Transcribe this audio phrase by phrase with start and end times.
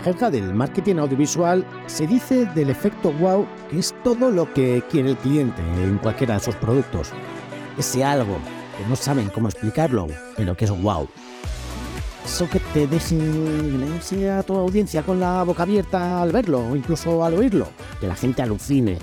[0.00, 5.10] jerga del marketing audiovisual se dice del efecto wow que es todo lo que quiere
[5.10, 7.10] el cliente en cualquiera de sus productos.
[7.78, 8.38] Ese algo
[8.76, 11.08] que no saben cómo explicarlo, pero que es wow.
[12.24, 17.24] Eso que te deje a tu audiencia con la boca abierta al verlo o incluso
[17.24, 17.68] al oírlo.
[18.00, 18.98] Que la gente alucine,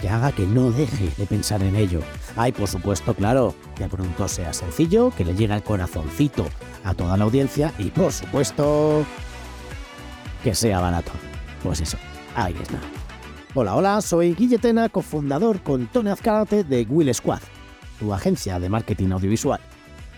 [0.00, 2.00] que haga que no deje de pensar en ello.
[2.36, 6.46] Hay, por supuesto, claro, que el producto sea sencillo, que le llegue al corazoncito
[6.84, 9.04] a toda la audiencia y, por supuesto,
[10.44, 11.10] que sea barato.
[11.62, 11.96] Pues eso,
[12.36, 12.78] ahí está.
[13.54, 17.40] Hola, hola, soy Guilletena, cofundador con Tony Azcárate de Will Squad,
[17.98, 19.58] tu agencia de marketing audiovisual.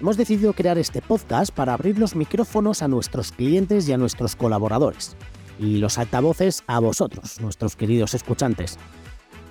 [0.01, 4.35] Hemos decidido crear este podcast para abrir los micrófonos a nuestros clientes y a nuestros
[4.35, 5.16] colaboradores,
[5.61, 8.79] y los altavoces a vosotros, nuestros queridos escuchantes.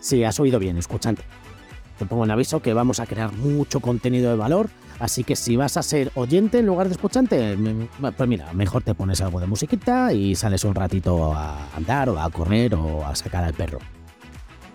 [0.01, 1.23] Si has oído bien, escuchante.
[1.97, 5.55] Te pongo en aviso que vamos a crear mucho contenido de valor, así que si
[5.55, 7.57] vas a ser oyente en lugar de escuchante,
[8.17, 12.19] pues mira, mejor te pones algo de musiquita y sales un ratito a andar o
[12.19, 13.79] a correr o a sacar al perro.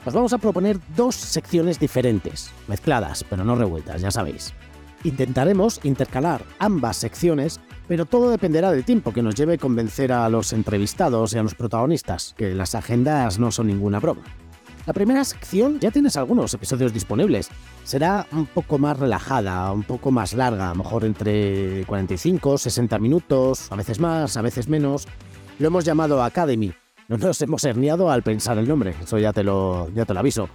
[0.05, 4.55] Os vamos a proponer dos secciones diferentes, mezcladas, pero no revueltas, ya sabéis.
[5.05, 10.53] Intentaremos intercalar ambas secciones, pero todo dependerá del tiempo que nos lleve convencer a los
[10.53, 14.23] entrevistados y a los protagonistas, que las agendas no son ninguna broma.
[14.86, 17.48] La primera sección ya tienes algunos episodios disponibles.
[17.84, 22.98] Será un poco más relajada, un poco más larga, a lo mejor entre 45, 60
[22.98, 25.06] minutos, a veces más, a veces menos.
[25.59, 26.72] Lo hemos llamado Academy.
[27.09, 30.20] No nos hemos herniado al pensar el nombre, eso ya te lo, ya te lo
[30.20, 30.48] aviso.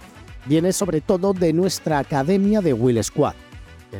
[0.46, 3.34] Viene sobre todo de nuestra academia de Will Squad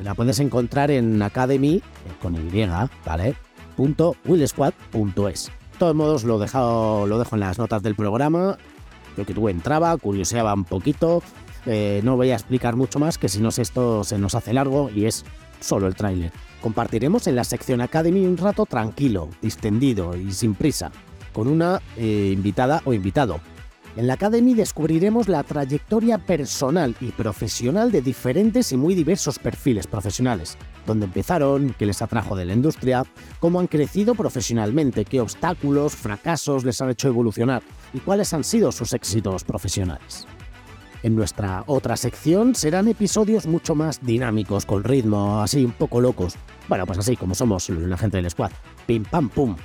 [0.03, 1.83] la puedes encontrar en Academy, eh,
[2.21, 2.67] con Y,
[3.05, 3.37] ¿vale?
[3.77, 5.47] Willsquad.es.
[5.47, 8.57] De todos modos, lo, dejo, lo dejo en las notas del programa.
[9.17, 11.23] Yo que tú entraba, curioseaba un poquito.
[11.67, 14.91] Eh, no voy a explicar mucho más, que si no esto se nos hace largo
[14.91, 15.25] y es
[15.61, 16.33] solo el tráiler.
[16.61, 20.93] Compartiremos en la sección Academy un rato tranquilo, distendido y sin prisa,
[21.33, 23.41] con una eh, invitada o invitado
[23.97, 29.87] en la Academy descubriremos la trayectoria personal y profesional de diferentes y muy diversos perfiles
[29.87, 33.05] profesionales, dónde empezaron, qué les atrajo de la industria,
[33.41, 38.73] cómo han crecido profesionalmente, qué obstáculos, fracasos les han hecho evolucionar y cuáles han sido
[38.73, 40.27] sus éxitos profesionales.
[41.03, 46.35] En nuestra otra sección serán episodios mucho más dinámicos, con ritmo así un poco locos.
[46.69, 48.51] Bueno, pues así como somos la gente del squad.
[48.87, 49.57] Pim pam pum,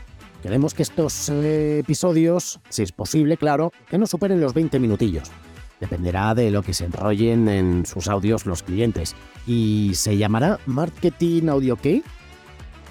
[0.42, 5.30] Queremos que estos eh, episodios, si es posible, claro, que no superen los 20 minutillos.
[5.82, 9.16] Dependerá de lo que se enrollen en sus audios los clientes.
[9.46, 12.04] ¿Y se llamará Marketing Audio qué?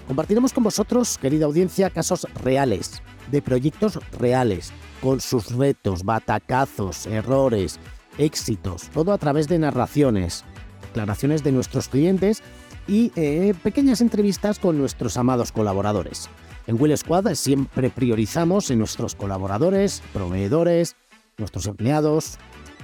[0.06, 7.78] Compartiremos con vosotros, querida audiencia, casos reales, de proyectos reales, con sus retos, batacazos, errores,
[8.19, 10.45] éxitos, todo a través de narraciones,
[10.83, 12.43] declaraciones de nuestros clientes
[12.89, 16.28] y eh, pequeñas entrevistas con nuestros amados colaboradores.
[16.67, 20.97] En Will Squad siempre priorizamos en nuestros colaboradores, proveedores,
[21.39, 22.39] nuestros empleados,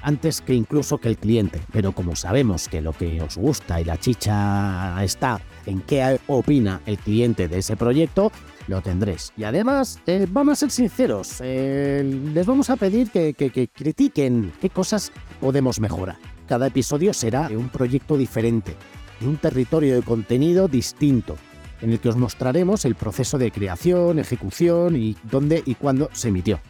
[0.06, 1.61] antes que incluso que el cliente.
[1.72, 6.81] Pero como sabemos que lo que os gusta y la chicha está en qué opina
[6.87, 8.31] el cliente de ese proyecto,
[8.69, 9.33] lo tendréis.
[9.37, 14.53] Y además, eh, vamos a ser sinceros, eh, les vamos a pedir que, que critiquen
[14.61, 16.17] qué cosas podemos mejorar.
[16.47, 18.77] Cada episodio será un proyecto diferente,
[19.19, 21.37] de un territorio de contenido distinto
[21.83, 26.28] en el que os mostraremos el proceso de creación, ejecución y dónde y cuándo se
[26.28, 26.61] emitió.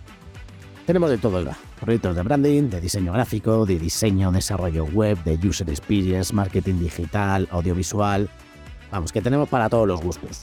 [0.87, 1.45] Tenemos de todo,
[1.81, 7.49] proyectos de branding, de diseño gráfico, de diseño, desarrollo web, de user experience, marketing digital,
[7.51, 8.29] audiovisual.
[8.91, 10.43] Vamos, que tenemos para todos los gustos.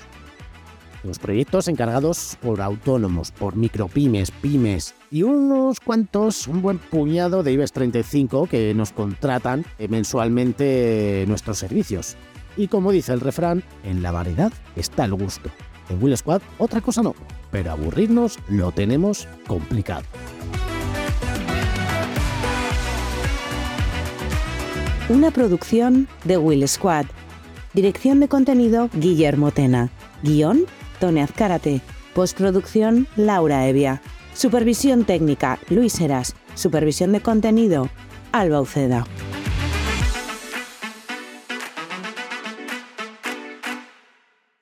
[1.04, 7.52] Los proyectos encargados por autónomos, por micropymes, pymes y unos cuantos, un buen puñado de
[7.52, 12.16] IBEX 35 que nos contratan mensualmente nuestros servicios.
[12.56, 15.50] Y como dice el refrán, en la variedad está el gusto.
[15.90, 17.16] En Will Squad otra cosa no,
[17.52, 20.04] pero aburrirnos lo tenemos complicado.
[25.10, 27.06] Una producción de Will Squad.
[27.74, 29.90] Dirección de contenido Guillermo Tena.
[30.22, 30.66] Guión
[31.02, 31.82] Tony Azcárate.
[32.14, 34.02] Postproducción Laura Evia.
[34.34, 36.36] Supervisión técnica Luis Heras.
[36.56, 37.90] Supervisión de contenido
[38.32, 39.06] Alba Uceda.